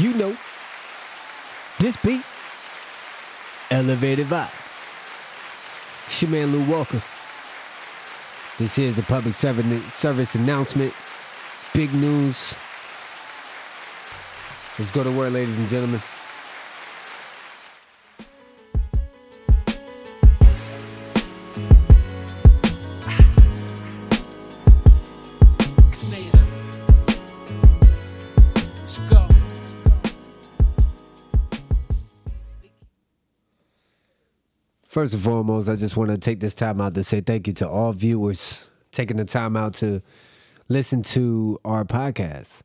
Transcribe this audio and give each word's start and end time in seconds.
You 0.00 0.14
know, 0.14 0.34
this 1.78 1.94
beat, 2.02 2.22
elevated 3.70 4.28
vibes. 4.28 4.48
It's 6.06 6.22
your 6.22 6.30
man 6.30 6.52
Lou 6.52 6.64
Walker. 6.72 7.02
This 8.56 8.78
is 8.78 8.98
a 8.98 9.02
public 9.02 9.34
service 9.34 10.34
announcement. 10.34 10.94
Big 11.74 11.92
news. 11.92 12.58
Let's 14.78 14.90
go 14.90 15.04
to 15.04 15.10
work, 15.10 15.34
ladies 15.34 15.58
and 15.58 15.68
gentlemen. 15.68 16.00
First 34.90 35.14
and 35.14 35.22
foremost, 35.22 35.68
I 35.68 35.76
just 35.76 35.96
want 35.96 36.10
to 36.10 36.18
take 36.18 36.40
this 36.40 36.56
time 36.56 36.80
out 36.80 36.94
to 36.94 37.04
say 37.04 37.20
thank 37.20 37.46
you 37.46 37.52
to 37.52 37.68
all 37.68 37.92
viewers 37.92 38.68
taking 38.90 39.18
the 39.18 39.24
time 39.24 39.56
out 39.56 39.74
to 39.74 40.02
listen 40.68 41.02
to 41.02 41.56
our 41.64 41.84
podcast. 41.84 42.62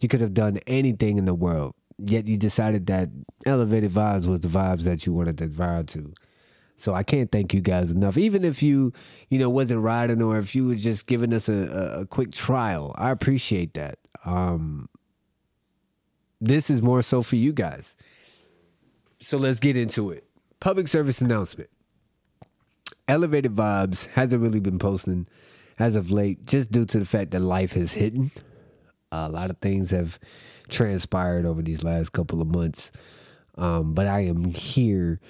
You 0.00 0.08
could 0.08 0.20
have 0.20 0.34
done 0.34 0.58
anything 0.66 1.18
in 1.18 1.24
the 1.24 1.36
world, 1.36 1.76
yet 1.96 2.26
you 2.26 2.36
decided 2.36 2.86
that 2.86 3.10
elevated 3.46 3.92
vibes 3.92 4.26
was 4.26 4.40
the 4.40 4.48
vibes 4.48 4.82
that 4.86 5.06
you 5.06 5.12
wanted 5.12 5.38
to 5.38 5.46
vibe 5.46 5.86
to. 5.90 6.12
So 6.76 6.94
I 6.94 7.04
can't 7.04 7.30
thank 7.30 7.54
you 7.54 7.60
guys 7.60 7.92
enough. 7.92 8.18
Even 8.18 8.42
if 8.42 8.60
you, 8.60 8.92
you 9.28 9.38
know, 9.38 9.48
wasn't 9.48 9.80
riding 9.80 10.20
or 10.20 10.36
if 10.38 10.56
you 10.56 10.66
were 10.66 10.74
just 10.74 11.06
giving 11.06 11.32
us 11.32 11.48
a, 11.48 11.52
a, 11.52 12.00
a 12.00 12.06
quick 12.06 12.32
trial, 12.32 12.92
I 12.98 13.10
appreciate 13.10 13.74
that. 13.74 14.00
Um, 14.26 14.88
this 16.40 16.70
is 16.70 16.82
more 16.82 17.02
so 17.02 17.22
for 17.22 17.36
you 17.36 17.52
guys. 17.52 17.96
So 19.20 19.38
let's 19.38 19.60
get 19.60 19.76
into 19.76 20.10
it. 20.10 20.27
Public 20.60 20.88
service 20.88 21.20
announcement. 21.20 21.70
Elevated 23.06 23.54
Vibes 23.54 24.06
hasn't 24.08 24.42
really 24.42 24.58
been 24.60 24.78
posting 24.78 25.28
as 25.78 25.94
of 25.94 26.10
late, 26.10 26.44
just 26.46 26.72
due 26.72 26.84
to 26.84 26.98
the 26.98 27.04
fact 27.04 27.30
that 27.30 27.40
life 27.40 27.72
has 27.72 27.92
hidden. 27.92 28.32
a 29.12 29.28
lot 29.28 29.50
of 29.50 29.58
things 29.58 29.90
have 29.90 30.18
transpired 30.68 31.46
over 31.46 31.62
these 31.62 31.84
last 31.84 32.12
couple 32.12 32.42
of 32.42 32.48
months. 32.48 32.90
Um, 33.56 33.94
but 33.94 34.08
I 34.08 34.20
am 34.20 34.44
here 34.44 35.20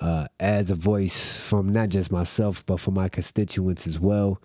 uh, 0.00 0.26
as 0.38 0.70
a 0.70 0.76
voice 0.76 1.40
from 1.40 1.70
not 1.70 1.88
just 1.88 2.12
myself, 2.12 2.64
but 2.64 2.78
for 2.78 2.92
my 2.92 3.08
constituents 3.08 3.86
as 3.86 3.98
well. 3.98 4.40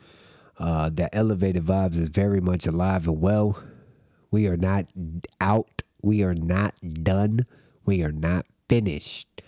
Uh, 0.57 0.89
Elevated 1.13 1.63
Vibes 1.63 1.95
is 1.95 2.07
very 2.07 2.41
much 2.41 2.65
alive 2.65 3.07
and 3.07 3.21
well. 3.21 3.61
We 4.31 4.47
are 4.47 4.57
not 4.57 4.87
out. 5.39 5.83
We 6.01 6.23
are 6.23 6.33
not 6.33 6.73
done. 7.03 7.45
We 7.85 8.03
are 8.03 8.11
not 8.11 8.45
finished. 8.67 9.41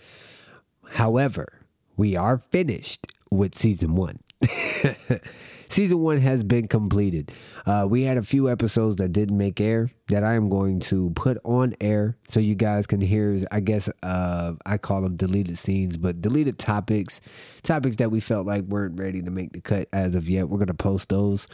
However, 0.94 1.60
we 1.96 2.16
are 2.16 2.38
finished 2.38 3.08
with 3.28 3.56
season 3.56 3.96
one. 3.96 4.20
season 5.68 5.98
one 5.98 6.18
has 6.18 6.44
been 6.44 6.68
completed. 6.68 7.32
Uh, 7.66 7.84
we 7.90 8.04
had 8.04 8.16
a 8.16 8.22
few 8.22 8.48
episodes 8.48 8.94
that 8.96 9.08
didn't 9.08 9.36
make 9.36 9.60
air 9.60 9.90
that 10.08 10.22
I 10.22 10.34
am 10.34 10.48
going 10.48 10.78
to 10.80 11.10
put 11.16 11.38
on 11.42 11.74
air 11.80 12.16
so 12.28 12.38
you 12.38 12.54
guys 12.54 12.86
can 12.86 13.00
hear. 13.00 13.36
I 13.50 13.58
guess 13.58 13.88
uh, 14.04 14.52
I 14.64 14.78
call 14.78 15.02
them 15.02 15.16
deleted 15.16 15.58
scenes, 15.58 15.96
but 15.96 16.20
deleted 16.20 16.58
topics, 16.60 17.20
topics 17.64 17.96
that 17.96 18.12
we 18.12 18.20
felt 18.20 18.46
like 18.46 18.62
weren't 18.62 19.00
ready 19.00 19.20
to 19.20 19.32
make 19.32 19.52
the 19.52 19.60
cut 19.60 19.88
as 19.92 20.14
of 20.14 20.28
yet. 20.28 20.48
We're 20.48 20.58
gonna 20.58 20.74
post 20.74 21.08
those 21.08 21.48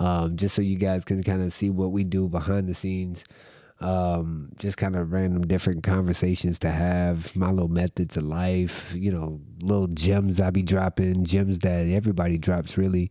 um, 0.00 0.36
just 0.36 0.54
so 0.54 0.60
you 0.60 0.76
guys 0.76 1.06
can 1.06 1.22
kind 1.22 1.40
of 1.40 1.54
see 1.54 1.70
what 1.70 1.92
we 1.92 2.04
do 2.04 2.28
behind 2.28 2.68
the 2.68 2.74
scenes 2.74 3.24
um, 3.82 4.50
just 4.58 4.76
kind 4.76 4.96
of 4.96 5.12
random 5.12 5.46
different 5.46 5.82
conversations 5.82 6.58
to 6.60 6.70
have, 6.70 7.34
my 7.36 7.50
little 7.50 7.68
methods 7.68 8.16
of 8.16 8.24
life, 8.24 8.92
you 8.94 9.10
know, 9.10 9.40
little 9.60 9.88
gems 9.88 10.40
I 10.40 10.50
be 10.50 10.62
dropping, 10.62 11.24
gems 11.24 11.60
that 11.60 11.86
everybody 11.86 12.38
drops 12.38 12.78
really. 12.78 13.10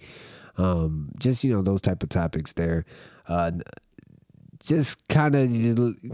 Um, 0.58 1.10
just, 1.18 1.44
you 1.44 1.54
know, 1.54 1.62
those 1.62 1.82
type 1.82 2.04
of 2.04 2.10
topics 2.10 2.54
there. 2.54 2.86
Uh, 3.28 3.52
just 4.64 5.08
kind 5.08 5.36
of 5.36 5.50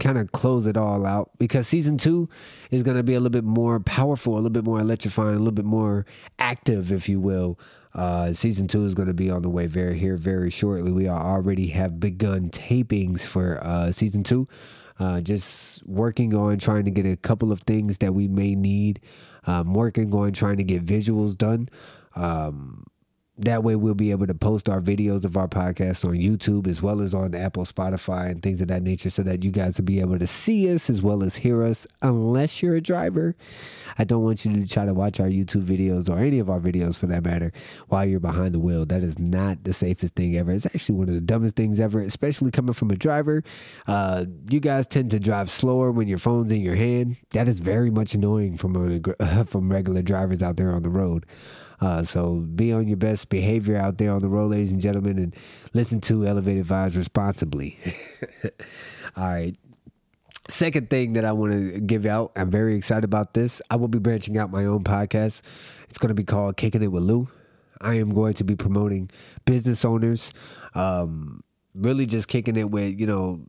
kind 0.00 0.16
of 0.16 0.32
close 0.32 0.66
it 0.66 0.76
all 0.76 1.04
out 1.04 1.30
because 1.38 1.68
season 1.68 1.98
two 1.98 2.28
is 2.70 2.82
going 2.82 2.96
to 2.96 3.02
be 3.02 3.14
a 3.14 3.20
little 3.20 3.30
bit 3.30 3.44
more 3.44 3.78
powerful, 3.78 4.34
a 4.34 4.36
little 4.36 4.50
bit 4.50 4.64
more 4.64 4.80
electrifying, 4.80 5.34
a 5.34 5.38
little 5.38 5.52
bit 5.52 5.64
more 5.64 6.06
active, 6.38 6.90
if 6.90 7.08
you 7.08 7.20
will. 7.20 7.58
Uh, 7.98 8.32
season 8.32 8.68
two 8.68 8.84
is 8.84 8.94
going 8.94 9.08
to 9.08 9.14
be 9.14 9.28
on 9.28 9.42
the 9.42 9.50
way 9.50 9.66
very 9.66 9.98
here 9.98 10.16
very 10.16 10.50
shortly. 10.50 10.92
We 10.92 11.08
are 11.08 11.20
already 11.20 11.66
have 11.68 11.98
begun 11.98 12.48
tapings 12.48 13.26
for 13.26 13.58
uh, 13.60 13.90
season 13.90 14.22
two. 14.22 14.46
Uh, 15.00 15.20
just 15.20 15.84
working 15.84 16.32
on 16.32 16.58
trying 16.58 16.84
to 16.84 16.92
get 16.92 17.06
a 17.06 17.16
couple 17.16 17.50
of 17.50 17.62
things 17.62 17.98
that 17.98 18.14
we 18.14 18.28
may 18.28 18.54
need. 18.54 19.00
Um, 19.48 19.74
working 19.74 20.14
on 20.14 20.32
trying 20.32 20.58
to 20.58 20.62
get 20.62 20.84
visuals 20.84 21.36
done. 21.36 21.68
Um, 22.14 22.86
that 23.38 23.62
way 23.62 23.76
we'll 23.76 23.94
be 23.94 24.10
able 24.10 24.26
to 24.26 24.34
post 24.34 24.68
our 24.68 24.80
videos 24.80 25.24
of 25.24 25.36
our 25.36 25.48
podcast 25.48 26.04
on 26.04 26.14
YouTube 26.14 26.66
as 26.66 26.82
well 26.82 27.00
as 27.00 27.14
on 27.14 27.34
Apple, 27.34 27.64
Spotify, 27.64 28.30
and 28.30 28.42
things 28.42 28.60
of 28.60 28.68
that 28.68 28.82
nature 28.82 29.10
so 29.10 29.22
that 29.22 29.44
you 29.44 29.50
guys 29.50 29.78
will 29.78 29.84
be 29.84 30.00
able 30.00 30.18
to 30.18 30.26
see 30.26 30.72
us 30.72 30.90
as 30.90 31.02
well 31.02 31.22
as 31.22 31.36
hear 31.36 31.62
us 31.62 31.86
unless 32.02 32.62
you're 32.62 32.74
a 32.74 32.80
driver. 32.80 33.36
I 33.96 34.04
don't 34.04 34.24
want 34.24 34.44
you 34.44 34.60
to 34.60 34.68
try 34.68 34.86
to 34.86 34.94
watch 34.94 35.20
our 35.20 35.28
YouTube 35.28 35.64
videos 35.64 36.10
or 36.10 36.18
any 36.18 36.40
of 36.40 36.50
our 36.50 36.58
videos 36.58 36.98
for 36.98 37.06
that 37.06 37.24
matter 37.24 37.52
while 37.88 38.04
you're 38.04 38.20
behind 38.20 38.54
the 38.54 38.60
wheel. 38.60 38.84
That 38.84 39.02
is 39.02 39.18
not 39.18 39.64
the 39.64 39.72
safest 39.72 40.16
thing 40.16 40.36
ever. 40.36 40.52
It's 40.52 40.66
actually 40.66 40.98
one 40.98 41.08
of 41.08 41.14
the 41.14 41.20
dumbest 41.20 41.56
things 41.56 41.78
ever, 41.78 42.00
especially 42.00 42.50
coming 42.50 42.74
from 42.74 42.90
a 42.90 42.96
driver. 42.96 43.44
Uh, 43.86 44.24
you 44.50 44.58
guys 44.58 44.86
tend 44.86 45.12
to 45.12 45.20
drive 45.20 45.50
slower 45.50 45.92
when 45.92 46.08
your 46.08 46.18
phone's 46.18 46.50
in 46.50 46.60
your 46.60 46.76
hand. 46.76 47.16
That 47.30 47.48
is 47.48 47.60
very 47.60 47.90
much 47.90 48.14
annoying 48.14 48.56
from 48.58 48.76
a, 48.76 49.44
from 49.44 49.70
regular 49.70 50.02
drivers 50.02 50.42
out 50.42 50.56
there 50.56 50.72
on 50.72 50.82
the 50.82 50.90
road. 50.90 51.24
Uh, 51.80 52.02
so 52.02 52.40
be 52.40 52.72
on 52.72 52.88
your 52.88 52.96
best 52.96 53.27
behavior 53.28 53.76
out 53.76 53.98
there 53.98 54.12
on 54.12 54.20
the 54.20 54.28
road, 54.28 54.50
ladies 54.50 54.72
and 54.72 54.80
gentlemen, 54.80 55.18
and 55.18 55.36
listen 55.74 56.00
to 56.02 56.26
Elevated 56.26 56.66
Vibes 56.66 56.96
responsibly. 56.96 57.78
All 59.16 59.24
right. 59.24 59.54
Second 60.48 60.88
thing 60.88 61.12
that 61.14 61.24
I 61.24 61.32
want 61.32 61.52
to 61.52 61.80
give 61.80 62.06
out, 62.06 62.32
I'm 62.36 62.50
very 62.50 62.74
excited 62.74 63.04
about 63.04 63.34
this. 63.34 63.60
I 63.70 63.76
will 63.76 63.88
be 63.88 63.98
branching 63.98 64.38
out 64.38 64.50
my 64.50 64.64
own 64.64 64.82
podcast. 64.82 65.42
It's 65.84 65.98
going 65.98 66.08
to 66.08 66.14
be 66.14 66.24
called 66.24 66.56
Kicking 66.56 66.82
It 66.82 66.90
with 66.92 67.02
Lou. 67.02 67.28
I 67.80 67.94
am 67.94 68.14
going 68.14 68.34
to 68.34 68.44
be 68.44 68.56
promoting 68.56 69.10
business 69.44 69.84
owners, 69.84 70.32
um, 70.74 71.42
really 71.74 72.06
just 72.06 72.28
kicking 72.28 72.56
it 72.56 72.70
with, 72.70 72.98
you 72.98 73.06
know, 73.06 73.46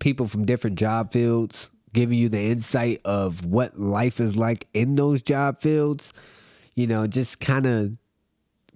people 0.00 0.28
from 0.28 0.46
different 0.46 0.78
job 0.78 1.12
fields, 1.12 1.70
giving 1.92 2.16
you 2.16 2.28
the 2.28 2.40
insight 2.40 3.00
of 3.04 3.44
what 3.44 3.78
life 3.78 4.20
is 4.20 4.36
like 4.36 4.66
in 4.72 4.94
those 4.94 5.20
job 5.20 5.60
fields 5.60 6.12
you 6.78 6.86
know, 6.86 7.08
just 7.08 7.40
kind 7.40 7.66
of 7.66 7.90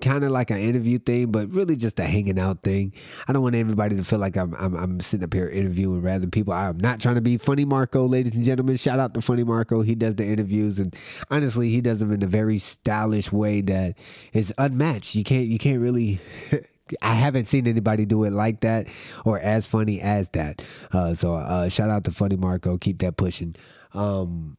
kind 0.01 0.25
of 0.25 0.31
like 0.31 0.51
an 0.51 0.59
interview 0.59 0.99
thing, 0.99 1.31
but 1.31 1.49
really 1.51 1.77
just 1.77 1.99
a 1.99 2.05
hanging 2.05 2.39
out 2.39 2.63
thing. 2.63 2.93
I 3.29 3.33
don't 3.33 3.43
want 3.43 3.55
everybody 3.55 3.97
to 3.97 4.05
feel 4.05 4.19
like 4.19 4.37
I'm, 4.37 4.55
I'm, 4.55 4.75
I'm 4.75 5.01
sitting 5.01 5.25
up 5.25 5.33
here 5.33 5.49
interviewing 5.49 6.03
rather 6.03 6.27
people. 6.27 6.53
I'm 6.53 6.79
not 6.79 7.01
trying 7.01 7.15
to 7.17 7.21
be 7.21 7.37
funny 7.37 7.65
Marco, 7.65 8.07
ladies 8.07 8.35
and 8.35 8.45
gentlemen. 8.45 8.77
Shout 8.77 8.99
out 8.99 9.15
to 9.15 9.21
Funny 9.21 9.45
Marco. 9.45 9.83
He 9.83 9.95
does 9.95 10.17
the 10.17 10.25
interviews, 10.25 10.79
and 10.79 10.95
honestly, 11.31 11.71
he 11.71 11.81
does 11.81 12.01
them 12.01 12.13
in 12.13 12.23
a 12.23 12.27
very 12.27 12.59
stylish 12.59 13.31
way 13.31 13.61
that 13.63 13.97
is 14.33 14.53
unmatched. 14.59 15.15
You 15.15 15.25
can't 15.25 15.47
you 15.47 15.59
can't 15.59 15.81
really. 15.81 16.21
I 17.01 17.15
haven't 17.15 17.47
seen 17.47 17.67
anybody 17.67 18.05
do 18.05 18.25
it 18.25 18.33
like 18.33 18.61
that 18.61 18.87
or 19.25 19.41
as 19.41 19.67
funny 19.67 20.01
as 20.01 20.29
that. 20.31 20.63
Uh, 20.93 21.15
so 21.15 21.35
uh, 21.35 21.71
shout 21.71 21.89
out 21.89 22.05
to 22.05 22.11
Funny 22.11 22.37
Marco. 22.37 22.77
Keep 22.77 22.99
that 22.99 23.17
pushing. 23.17 23.55
Um, 23.95 24.59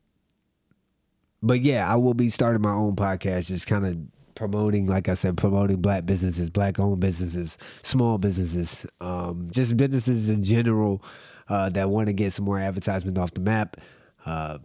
but 1.44 1.62
yeah, 1.62 1.92
I 1.92 1.98
will 1.98 2.14
be 2.14 2.30
starting 2.30 2.62
my 2.62 2.72
own 2.72 2.96
podcast, 2.96 3.48
just 3.48 3.68
kind 3.68 3.86
of 3.86 3.98
promoting, 4.36 4.88
like 4.88 5.10
I 5.10 5.14
said, 5.14 5.38
promoting 5.38 5.82
black 5.82 6.06
businesses, 6.06 6.50
black 6.50 6.80
owned 6.80 7.00
businesses, 7.00 7.58
small 7.82 8.18
businesses, 8.18 8.86
um, 9.02 9.50
just 9.52 9.78
businesses 9.78 10.30
in 10.30 10.44
general 10.44 11.04
uh, 11.50 11.70
that 11.70 11.90
want 11.90 12.08
to 12.08 12.14
get 12.14 12.34
some 12.34 12.46
more 12.46 12.60
advertisement 12.60 13.18
off 13.18 13.32
the 13.32 13.42
map. 13.42 13.78
Uh, 14.26 14.60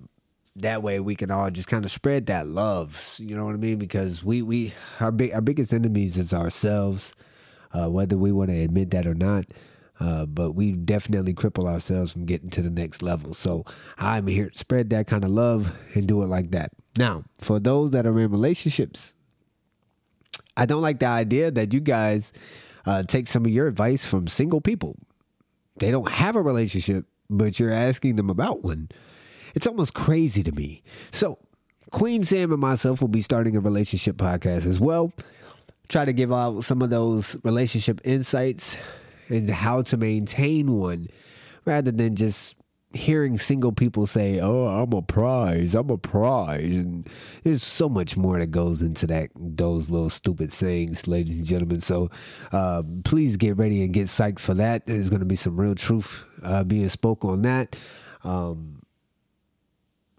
that 0.56 0.82
way 0.82 1.00
we 1.00 1.14
can 1.14 1.30
all 1.30 1.50
just 1.50 1.68
kind 1.68 1.84
of 1.84 1.90
spread 1.90 2.26
that 2.26 2.46
love, 2.46 3.16
you 3.18 3.36
know 3.36 3.44
what 3.44 3.54
I 3.54 3.58
mean? 3.58 3.78
Because 3.78 4.24
we 4.24 4.42
we 4.42 4.72
our 5.00 5.12
big 5.12 5.32
our 5.32 5.40
biggest 5.40 5.72
enemies 5.72 6.16
is 6.16 6.32
ourselves, 6.32 7.14
uh, 7.72 7.88
whether 7.88 8.16
we 8.16 8.32
want 8.32 8.50
to 8.50 8.56
admit 8.56 8.90
that 8.90 9.06
or 9.06 9.14
not. 9.14 9.44
Uh, 10.00 10.26
but 10.26 10.52
we 10.52 10.72
definitely 10.72 11.34
cripple 11.34 11.68
ourselves 11.68 12.12
from 12.12 12.24
getting 12.24 12.50
to 12.50 12.62
the 12.62 12.70
next 12.70 13.02
level. 13.02 13.34
So 13.34 13.64
I'm 13.98 14.28
here 14.28 14.48
to 14.50 14.56
spread 14.56 14.90
that 14.90 15.08
kind 15.08 15.24
of 15.24 15.30
love 15.30 15.76
and 15.94 16.06
do 16.06 16.22
it 16.22 16.26
like 16.26 16.52
that. 16.52 16.70
Now, 16.96 17.24
for 17.40 17.58
those 17.58 17.90
that 17.90 18.06
are 18.06 18.18
in 18.20 18.30
relationships, 18.30 19.12
I 20.58 20.66
don't 20.66 20.82
like 20.82 20.98
the 20.98 21.06
idea 21.06 21.50
that 21.52 21.72
you 21.72 21.80
guys 21.80 22.32
uh, 22.84 23.04
take 23.04 23.28
some 23.28 23.46
of 23.46 23.52
your 23.52 23.68
advice 23.68 24.04
from 24.04 24.26
single 24.26 24.60
people. 24.60 24.96
They 25.76 25.92
don't 25.92 26.10
have 26.10 26.34
a 26.34 26.42
relationship, 26.42 27.06
but 27.30 27.60
you're 27.60 27.72
asking 27.72 28.16
them 28.16 28.28
about 28.28 28.64
one. 28.64 28.88
It's 29.54 29.68
almost 29.68 29.94
crazy 29.94 30.42
to 30.42 30.52
me. 30.52 30.82
So, 31.12 31.38
Queen 31.90 32.24
Sam 32.24 32.52
and 32.52 32.60
myself 32.60 33.00
will 33.00 33.08
be 33.08 33.22
starting 33.22 33.56
a 33.56 33.60
relationship 33.60 34.16
podcast 34.16 34.66
as 34.66 34.80
well. 34.80 35.12
Try 35.88 36.04
to 36.04 36.12
give 36.12 36.32
out 36.32 36.64
some 36.64 36.82
of 36.82 36.90
those 36.90 37.36
relationship 37.44 38.00
insights 38.04 38.76
and 39.28 39.48
how 39.48 39.82
to 39.82 39.96
maintain 39.96 40.72
one 40.72 41.08
rather 41.64 41.90
than 41.90 42.16
just 42.16 42.56
hearing 42.92 43.38
single 43.38 43.72
people 43.72 44.06
say, 44.06 44.40
"Oh, 44.40 44.66
I'm 44.66 44.92
a 44.92 45.02
prize, 45.02 45.74
I'm 45.74 45.90
a 45.90 45.98
prize," 45.98 46.74
and 46.74 47.06
there's 47.42 47.62
so 47.62 47.88
much 47.88 48.16
more 48.16 48.38
that 48.38 48.50
goes 48.50 48.82
into 48.82 49.06
that 49.08 49.30
those 49.36 49.90
little 49.90 50.10
stupid 50.10 50.50
sayings, 50.50 51.06
ladies 51.06 51.36
and 51.36 51.46
gentlemen. 51.46 51.80
So 51.80 52.08
uh, 52.52 52.82
please 53.04 53.36
get 53.36 53.56
ready 53.56 53.82
and 53.84 53.92
get 53.92 54.06
psyched 54.06 54.40
for 54.40 54.54
that. 54.54 54.86
There's 54.86 55.10
going 55.10 55.20
to 55.20 55.26
be 55.26 55.36
some 55.36 55.60
real 55.60 55.74
truth 55.74 56.24
uh, 56.42 56.64
being 56.64 56.88
spoke 56.88 57.24
on 57.24 57.42
that. 57.42 57.76
Um, 58.24 58.80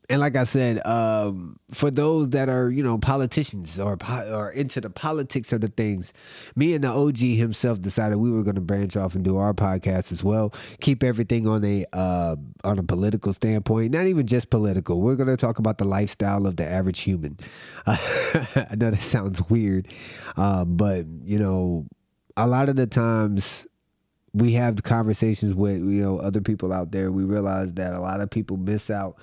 and 0.10 0.20
like 0.20 0.36
I 0.36 0.44
said, 0.44 0.86
um, 0.88 1.60
for 1.72 1.92
those 1.92 2.32
that 2.32 2.50
are 2.50 2.72
you 2.72 2.82
know 2.82 2.98
politicians 2.98 3.80
or 3.80 3.96
or 4.10 4.50
into 4.50 4.82
the 4.82 4.90
politics 4.90 5.54
of 5.54 5.62
the 5.62 5.68
things, 5.68 6.14
me 6.56 6.74
and 6.74 6.84
the 6.84 6.90
OG 6.90 7.18
himself 7.18 7.80
decided 7.80 8.18
we 8.18 8.32
were 8.32 8.44
going 8.44 8.56
to 8.56 8.62
branch 8.62 8.98
off 8.98 9.14
and 9.14 9.24
do 9.24 9.38
our 9.38 9.54
podcast 9.54 10.12
as 10.12 10.24
well. 10.24 10.52
Keep 10.82 11.04
everything 11.04 11.48
on 11.48 11.64
a 11.64 11.86
uh, 11.94 12.36
on 12.64 12.80
a 12.80 12.84
political 12.84 13.34
standpoint, 13.34 13.94
not 13.94 14.08
even 14.08 14.26
just 14.26 14.50
political. 14.50 15.00
We're 15.00 15.16
going 15.16 15.30
to 15.30 15.38
talk 15.38 15.60
about 15.60 15.78
the 15.78 15.86
lifestyle 15.86 16.48
of 16.48 16.56
the 16.56 16.66
average 16.66 17.02
human. 17.02 17.38
Uh, 17.86 17.98
I 18.72 18.76
know 18.76 18.90
that 18.90 19.04
sounds 19.04 19.48
weird, 19.48 19.88
um, 20.38 20.76
but 20.76 21.06
you 21.06 21.38
know, 21.38 21.86
a 22.36 22.48
lot 22.48 22.70
of 22.70 22.78
the 22.78 22.88
times 22.88 23.68
we 24.34 24.54
have 24.54 24.82
conversations 24.82 25.54
with 25.54 25.78
you 25.78 26.02
know 26.02 26.18
other 26.18 26.42
people 26.42 26.74
out 26.74 26.92
there. 26.92 27.12
We 27.12 27.26
realize 27.26 27.76
that 27.76 27.94
a 27.94 28.00
lot 28.00 28.22
of 28.22 28.32
people 28.32 28.58
miss 28.58 28.90
out 28.90 29.18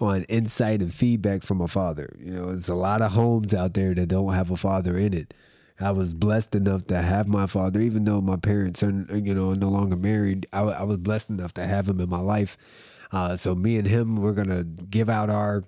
on 0.00 0.22
insight 0.24 0.80
and 0.80 0.92
feedback 0.92 1.42
from 1.42 1.60
a 1.60 1.68
father. 1.68 2.16
You 2.18 2.32
know, 2.32 2.46
there's 2.46 2.68
a 2.68 2.74
lot 2.74 3.02
of 3.02 3.12
homes 3.12 3.52
out 3.54 3.74
there 3.74 3.94
that 3.94 4.08
don't 4.08 4.32
have 4.32 4.50
a 4.50 4.56
father 4.56 4.96
in 4.96 5.14
it. 5.14 5.34
I 5.78 5.92
was 5.92 6.12
blessed 6.12 6.54
enough 6.54 6.86
to 6.86 6.98
have 6.98 7.26
my 7.26 7.46
father, 7.46 7.80
even 7.80 8.04
though 8.04 8.20
my 8.20 8.36
parents 8.36 8.82
are, 8.82 8.90
you 8.90 9.34
know, 9.34 9.54
no 9.54 9.68
longer 9.68 9.96
married. 9.96 10.46
I, 10.52 10.60
I 10.60 10.82
was 10.82 10.98
blessed 10.98 11.30
enough 11.30 11.54
to 11.54 11.66
have 11.66 11.88
him 11.88 12.00
in 12.00 12.10
my 12.10 12.20
life. 12.20 12.56
Uh, 13.12 13.36
so 13.36 13.54
me 13.54 13.76
and 13.76 13.86
him, 13.86 14.16
we're 14.16 14.34
gonna 14.34 14.64
give 14.64 15.08
out 15.08 15.30
our 15.30 15.64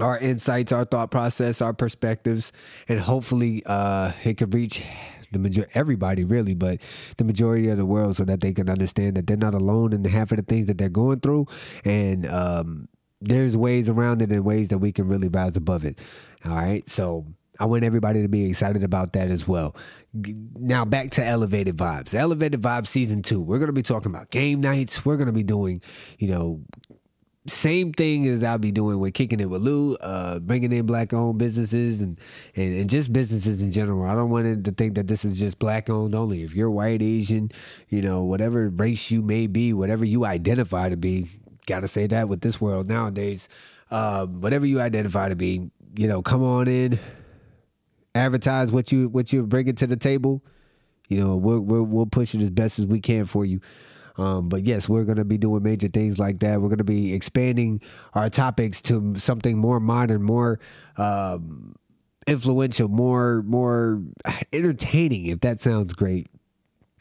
our 0.00 0.18
insights, 0.18 0.72
our 0.72 0.84
thought 0.84 1.10
process, 1.10 1.60
our 1.60 1.72
perspectives, 1.72 2.52
and 2.88 3.00
hopefully 3.00 3.62
uh, 3.66 4.12
it 4.24 4.34
could 4.34 4.52
reach 4.52 4.82
the 5.30 5.38
major 5.38 5.66
everybody 5.74 6.24
really, 6.24 6.54
but 6.54 6.80
the 7.16 7.24
majority 7.24 7.68
of 7.68 7.76
the 7.76 7.86
world, 7.86 8.16
so 8.16 8.24
that 8.24 8.40
they 8.40 8.52
can 8.52 8.68
understand 8.68 9.16
that 9.16 9.26
they're 9.26 9.36
not 9.36 9.54
alone 9.54 9.92
in 9.92 10.04
half 10.04 10.32
of 10.32 10.38
the 10.38 10.42
things 10.42 10.66
that 10.66 10.78
they're 10.78 10.88
going 10.88 11.20
through, 11.20 11.46
and 11.84 12.26
um, 12.26 12.88
there's 13.28 13.56
ways 13.56 13.88
around 13.88 14.22
it 14.22 14.30
and 14.30 14.44
ways 14.44 14.68
that 14.68 14.78
we 14.78 14.92
can 14.92 15.08
really 15.08 15.28
rise 15.28 15.56
above 15.56 15.84
it. 15.84 16.00
All 16.44 16.54
right. 16.54 16.88
So 16.88 17.26
I 17.58 17.66
want 17.66 17.84
everybody 17.84 18.22
to 18.22 18.28
be 18.28 18.48
excited 18.48 18.82
about 18.82 19.12
that 19.12 19.28
as 19.28 19.46
well. 19.46 19.76
Now 20.12 20.84
back 20.84 21.10
to 21.12 21.24
Elevated 21.24 21.76
Vibes. 21.76 22.14
Elevated 22.14 22.60
Vibes 22.60 22.88
season 22.88 23.22
two. 23.22 23.40
We're 23.40 23.58
gonna 23.58 23.72
be 23.72 23.82
talking 23.82 24.12
about 24.12 24.30
game 24.30 24.60
nights. 24.60 25.04
We're 25.04 25.16
gonna 25.16 25.32
be 25.32 25.44
doing, 25.44 25.80
you 26.18 26.28
know, 26.28 26.62
same 27.46 27.92
thing 27.92 28.26
as 28.26 28.42
I'll 28.42 28.58
be 28.58 28.72
doing 28.72 28.98
with 28.98 29.12
kicking 29.12 29.38
it 29.38 29.50
with 29.50 29.60
Lou, 29.60 29.96
uh, 29.96 30.38
bringing 30.40 30.72
in 30.72 30.86
black 30.86 31.12
owned 31.12 31.38
businesses 31.38 32.00
and, 32.00 32.18
and, 32.56 32.74
and 32.74 32.88
just 32.88 33.12
businesses 33.12 33.60
in 33.60 33.70
general. 33.70 34.08
I 34.08 34.14
don't 34.14 34.30
want 34.30 34.64
to 34.64 34.72
think 34.72 34.94
that 34.94 35.08
this 35.08 35.24
is 35.24 35.38
just 35.38 35.58
black 35.58 35.90
owned 35.90 36.14
only. 36.14 36.42
If 36.42 36.54
you're 36.54 36.70
white, 36.70 37.02
Asian, 37.02 37.50
you 37.88 38.00
know, 38.00 38.24
whatever 38.24 38.70
race 38.70 39.10
you 39.10 39.20
may 39.20 39.46
be, 39.46 39.74
whatever 39.74 40.06
you 40.06 40.24
identify 40.24 40.88
to 40.88 40.96
be, 40.96 41.26
gotta 41.66 41.88
say 41.88 42.06
that 42.06 42.28
with 42.28 42.40
this 42.40 42.60
world 42.60 42.88
nowadays. 42.88 43.48
Um, 43.90 44.40
whatever 44.40 44.66
you 44.66 44.80
identify 44.80 45.28
to 45.28 45.36
be, 45.36 45.70
you 45.96 46.08
know, 46.08 46.22
come 46.22 46.42
on 46.42 46.68
in, 46.68 46.98
advertise 48.14 48.70
what 48.70 48.92
you 48.92 49.08
what 49.08 49.32
you're 49.32 49.44
bringing 49.44 49.74
to 49.76 49.86
the 49.86 49.96
table. 49.96 50.42
You 51.08 51.22
know, 51.22 51.36
we'll 51.36 51.60
we'll, 51.60 51.84
we'll 51.84 52.06
push 52.06 52.34
it 52.34 52.42
as 52.42 52.50
best 52.50 52.78
as 52.78 52.86
we 52.86 53.00
can 53.00 53.24
for 53.24 53.44
you. 53.44 53.60
Um, 54.16 54.48
but 54.48 54.64
yes, 54.64 54.88
we're 54.88 55.04
going 55.04 55.18
to 55.18 55.24
be 55.24 55.38
doing 55.38 55.62
major 55.62 55.88
things 55.88 56.18
like 56.18 56.38
that. 56.40 56.60
We're 56.60 56.68
going 56.68 56.78
to 56.78 56.84
be 56.84 57.14
expanding 57.14 57.80
our 58.14 58.30
topics 58.30 58.80
to 58.82 59.16
something 59.16 59.58
more 59.58 59.80
modern, 59.80 60.22
more 60.22 60.60
um, 60.96 61.74
influential, 62.26 62.88
more 62.88 63.42
more 63.42 64.02
entertaining. 64.52 65.26
If 65.26 65.40
that 65.40 65.60
sounds 65.60 65.92
great, 65.92 66.28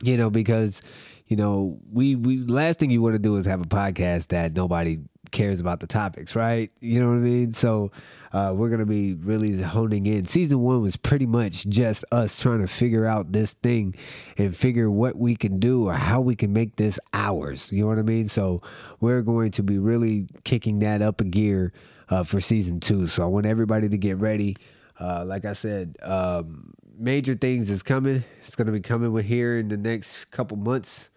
you 0.03 0.17
know, 0.17 0.29
because 0.29 0.81
you 1.27 1.37
know, 1.37 1.79
we 1.91 2.15
we 2.15 2.37
last 2.37 2.79
thing 2.79 2.91
you 2.91 3.01
want 3.01 3.15
to 3.15 3.19
do 3.19 3.37
is 3.37 3.45
have 3.45 3.61
a 3.61 3.65
podcast 3.65 4.27
that 4.27 4.53
nobody 4.55 4.99
cares 5.31 5.59
about 5.59 5.79
the 5.79 5.87
topics, 5.87 6.35
right? 6.35 6.69
You 6.79 6.99
know 6.99 7.09
what 7.09 7.15
I 7.15 7.21
mean? 7.21 7.51
So 7.51 7.91
uh, 8.33 8.53
we're 8.55 8.69
gonna 8.69 8.85
be 8.85 9.13
really 9.13 9.61
honing 9.61 10.05
in. 10.05 10.25
Season 10.25 10.59
one 10.59 10.81
was 10.81 10.95
pretty 10.95 11.25
much 11.25 11.67
just 11.67 12.05
us 12.11 12.39
trying 12.39 12.59
to 12.59 12.67
figure 12.67 13.05
out 13.05 13.31
this 13.31 13.53
thing 13.53 13.95
and 14.37 14.55
figure 14.55 14.91
what 14.91 15.15
we 15.15 15.35
can 15.35 15.59
do 15.59 15.87
or 15.87 15.93
how 15.93 16.21
we 16.21 16.35
can 16.35 16.53
make 16.53 16.75
this 16.75 16.99
ours. 17.13 17.71
You 17.71 17.83
know 17.83 17.87
what 17.87 17.99
I 17.99 18.03
mean? 18.03 18.27
So 18.27 18.61
we're 18.99 19.21
going 19.21 19.51
to 19.51 19.63
be 19.63 19.79
really 19.79 20.27
kicking 20.43 20.79
that 20.79 21.01
up 21.01 21.21
a 21.21 21.23
gear 21.23 21.73
uh, 22.09 22.23
for 22.23 22.41
season 22.41 22.79
two. 22.79 23.07
So 23.07 23.23
I 23.23 23.27
want 23.27 23.45
everybody 23.45 23.89
to 23.89 23.97
get 23.97 24.17
ready. 24.17 24.55
Uh, 24.99 25.23
like 25.25 25.45
I 25.45 25.53
said, 25.53 25.97
um, 26.03 26.73
major 26.97 27.33
things 27.33 27.69
is 27.69 27.83
coming. 27.83 28.23
It's 28.43 28.55
going 28.55 28.67
to 28.67 28.73
be 28.73 28.81
coming 28.81 29.11
with 29.11 29.25
here 29.25 29.57
in 29.57 29.67
the 29.67 29.77
next 29.77 30.29
couple 30.31 30.57
months. 30.57 31.09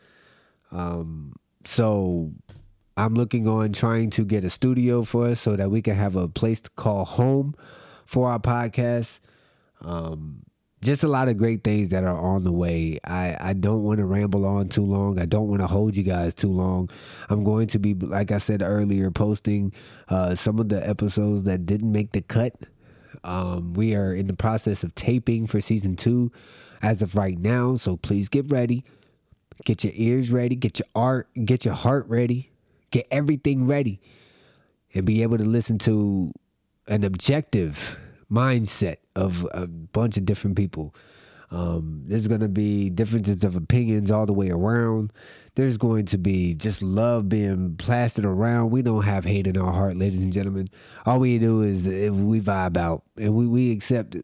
Um, 0.73 1.33
so 1.65 2.33
I'm 2.97 3.15
looking 3.15 3.47
on 3.47 3.73
trying 3.73 4.11
to 4.11 4.25
get 4.25 4.45
a 4.45 4.51
studio 4.51 5.05
for 5.05 5.29
us 5.29 5.41
so 5.41 5.57
that 5.57 5.71
we 5.71 5.83
can 5.83 5.95
have 5.95 6.17
a 6.17 6.29
place 6.29 6.61
to 6.63 6.71
call 6.71 7.05
home 7.05 7.55
for 8.07 8.29
our 8.29 8.39
podcast. 8.39 9.21
Um, 9.83 10.43
just 10.83 11.03
a 11.03 11.09
lot 11.09 11.29
of 11.29 11.37
great 11.37 11.65
things 11.65 11.89
that 11.91 12.05
are 12.05 12.17
on 12.17 12.45
the 12.45 12.53
way. 12.53 12.99
I, 13.05 13.37
I 13.41 13.53
don't 13.55 13.83
want 13.83 13.99
to 13.99 14.05
ramble 14.05 14.45
on 14.45 14.69
too 14.69 14.85
long. 14.85 15.19
I 15.19 15.25
don't 15.25 15.49
want 15.49 15.61
to 15.61 15.67
hold 15.67 15.97
you 15.97 16.03
guys 16.03 16.35
too 16.35 16.51
long. 16.51 16.91
I'm 17.29 17.45
going 17.45 17.67
to 17.69 17.79
be, 17.79 17.95
like 17.95 18.31
I 18.31 18.39
said 18.39 18.63
earlier, 18.63 19.11
posting 19.11 19.73
uh, 20.09 20.35
some 20.35 20.59
of 20.59 20.69
the 20.69 20.87
episodes 20.89 21.45
that 21.45 21.67
didn't 21.67 21.93
make 21.93 22.13
the 22.13 22.21
cut. 22.21 22.55
Um, 23.25 23.75
we 23.75 23.95
are 23.95 24.15
in 24.15 24.27
the 24.27 24.35
process 24.35 24.85
of 24.85 24.95
taping 24.95 25.47
for 25.47 25.61
season 25.61 25.97
two 25.97 26.33
as 26.83 27.03
of 27.03 27.15
right 27.17 27.39
now, 27.39 27.77
so 27.77 27.97
please 27.97 28.29
get 28.29 28.51
ready. 28.51 28.85
Get 29.65 29.85
your 29.85 29.93
ears 29.97 30.31
ready, 30.31 30.55
get 30.55 30.79
your 30.79 30.87
art, 30.95 31.29
get 31.45 31.65
your 31.65 31.75
heart 31.75 32.07
ready, 32.09 32.51
get 32.91 33.07
everything 33.11 33.67
ready, 33.67 34.01
and 34.95 35.07
be 35.07 35.23
able 35.23 35.39
to 35.39 35.45
listen 35.45 35.79
to 35.79 36.33
an 36.87 37.05
objective 37.05 37.99
mindset 38.31 38.97
of 39.15 39.47
a 39.53 39.67
bunch 39.67 40.17
of 40.17 40.27
different 40.27 40.57
people. 40.57 40.95
Um, 41.51 42.03
there's 42.07 42.29
going 42.29 42.41
to 42.41 42.49
be 42.49 42.91
differences 42.91 43.45
of 43.45 43.57
opinions 43.57 44.11
all 44.11 44.27
the 44.27 44.33
way 44.33 44.51
around. 44.51 45.13
There's 45.57 45.79
going 45.79 46.05
to 46.07 46.19
be 46.19 46.55
just 46.55 46.83
love 46.83 47.31
being 47.31 47.77
plastered 47.77 48.27
around. 48.27 48.71
We 48.71 48.83
don't 48.83 49.05
have 49.05 49.25
hate 49.25 49.47
in 49.47 49.57
our 49.57 49.73
heart, 49.73 49.97
ladies 49.97 50.23
and 50.23 50.31
gentlemen. 50.31 50.69
All 51.07 51.19
we 51.19 51.39
do 51.39 51.63
is 51.63 51.87
we 51.89 52.43
vibe 52.43 52.77
out 52.77 53.05
and 53.17 53.35
we, 53.35 53.47
we 53.47 53.73
accept 53.73 54.17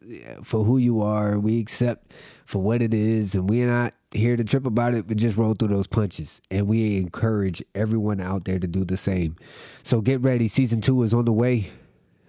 for 0.43 0.63
who 0.63 0.77
you 0.77 1.01
are. 1.01 1.39
We 1.39 1.59
accept 1.59 2.13
for 2.45 2.61
what 2.61 2.83
it 2.83 2.93
is. 2.93 3.33
And 3.33 3.49
we're 3.49 3.65
not 3.65 3.95
here 4.11 4.37
to 4.37 4.43
trip 4.43 4.67
about 4.67 4.93
it, 4.93 5.07
but 5.07 5.17
just 5.17 5.35
roll 5.35 5.55
through 5.55 5.69
those 5.69 5.87
punches. 5.87 6.39
And 6.51 6.67
we 6.67 6.97
encourage 6.97 7.63
everyone 7.73 8.21
out 8.21 8.45
there 8.45 8.59
to 8.59 8.67
do 8.67 8.85
the 8.85 8.95
same. 8.97 9.35
So 9.81 10.01
get 10.01 10.21
ready. 10.21 10.47
Season 10.47 10.81
two 10.81 11.01
is 11.01 11.15
on 11.15 11.25
the 11.25 11.33
way. 11.33 11.71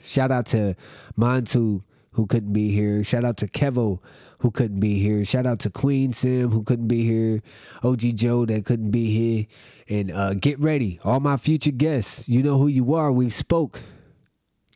Shout 0.02 0.30
out 0.30 0.46
to 0.46 0.76
Montu 1.18 1.82
who 2.14 2.26
couldn't 2.26 2.52
be 2.52 2.70
here. 2.70 3.04
Shout 3.04 3.24
out 3.24 3.36
to 3.38 3.46
Kevo 3.46 4.00
who 4.40 4.50
couldn't 4.50 4.80
be 4.80 4.98
here. 4.98 5.24
Shout 5.24 5.46
out 5.46 5.58
to 5.60 5.70
Queen 5.70 6.12
Sim 6.12 6.50
who 6.50 6.62
couldn't 6.62 6.88
be 6.88 7.04
here. 7.04 7.42
OG 7.82 8.00
Joe 8.16 8.46
that 8.46 8.64
couldn't 8.64 8.90
be 8.90 9.06
here. 9.06 9.46
And 9.88 10.10
uh, 10.10 10.34
get 10.34 10.58
ready. 10.60 11.00
All 11.04 11.20
my 11.20 11.36
future 11.36 11.70
guests, 11.70 12.28
you 12.28 12.42
know 12.42 12.58
who 12.58 12.68
you 12.68 12.94
are. 12.94 13.12
We've 13.12 13.32
spoke. 13.32 13.82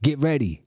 Get 0.03 0.19
ready. 0.21 0.63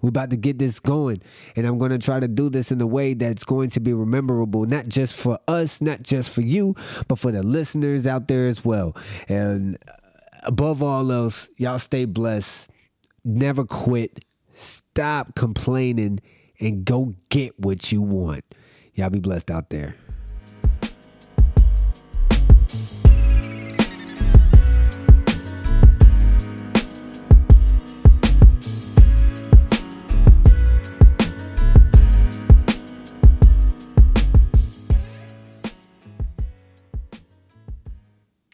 We're 0.00 0.08
about 0.08 0.30
to 0.30 0.36
get 0.36 0.58
this 0.58 0.80
going. 0.80 1.22
And 1.56 1.66
I'm 1.66 1.78
going 1.78 1.90
to 1.90 1.98
try 1.98 2.20
to 2.20 2.28
do 2.28 2.48
this 2.48 2.72
in 2.72 2.80
a 2.80 2.86
way 2.86 3.14
that's 3.14 3.44
going 3.44 3.70
to 3.70 3.80
be 3.80 3.92
memorable, 3.92 4.64
not 4.64 4.88
just 4.88 5.14
for 5.14 5.38
us, 5.46 5.82
not 5.82 6.02
just 6.02 6.30
for 6.30 6.40
you, 6.40 6.74
but 7.08 7.18
for 7.18 7.30
the 7.30 7.42
listeners 7.42 8.06
out 8.06 8.28
there 8.28 8.46
as 8.46 8.64
well. 8.64 8.96
And 9.28 9.78
above 10.42 10.82
all 10.82 11.12
else, 11.12 11.50
y'all 11.56 11.78
stay 11.78 12.04
blessed. 12.06 12.70
Never 13.24 13.64
quit. 13.64 14.24
Stop 14.52 15.34
complaining 15.34 16.20
and 16.58 16.84
go 16.84 17.14
get 17.28 17.58
what 17.58 17.90
you 17.92 18.02
want. 18.02 18.44
Y'all 18.94 19.10
be 19.10 19.20
blessed 19.20 19.50
out 19.50 19.70
there. 19.70 19.96